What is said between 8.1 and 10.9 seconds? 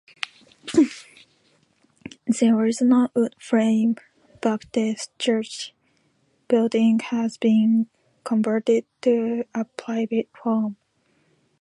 converted to a private home.